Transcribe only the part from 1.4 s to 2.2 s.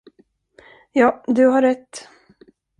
har rätt.